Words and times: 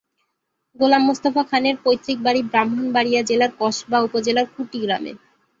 গোলাম 0.75 1.01
মোস্তফা 1.07 1.43
খানের 1.49 1.75
পৈতৃক 1.83 2.17
বাড়ি 2.21 2.41
ব্রাহ্মণবাড়িয়া 2.51 3.21
জেলার 3.29 3.51
কসবা 3.59 3.97
উপজেলার 4.07 4.47
কুটি 4.53 4.77
গ্রামে। 4.83 5.11